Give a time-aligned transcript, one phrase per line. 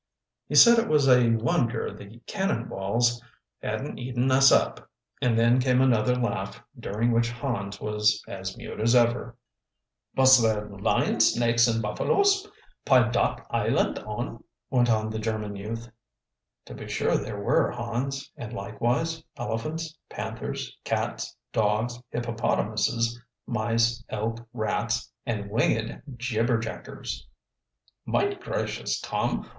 [0.47, 3.21] He said it was a wonder the 'cannonballs'
[3.61, 4.89] hadn't eaten us up,"
[5.21, 9.37] and then came another laugh, during which Hans was as mute as ever.
[10.15, 12.47] "Vos dere lions, snakes, and buffaloes
[12.83, 15.87] py dot island on?" went on the German youth.
[16.65, 18.31] "To be sure there were, Hans.
[18.35, 27.27] And likewise elephants, panthers, cats, dogs, hippopotamuses, mice, elk, rats, and winged jibberjackers."
[28.07, 29.45] "Mine gracious, Tom!